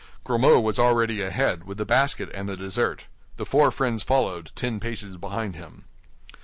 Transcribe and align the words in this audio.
Grimaud 0.23 0.61
was 0.63 0.79
already 0.79 1.21
ahead, 1.21 1.65
with 1.65 1.77
the 1.77 1.85
basket 1.85 2.31
and 2.33 2.49
the 2.49 2.57
dessert. 2.57 3.05
The 3.37 3.45
four 3.45 3.69
friends 3.69 4.01
followed, 4.01 4.51
ten 4.55 4.79
paces 4.79 5.15
behind 5.15 5.55
him. 5.55 5.83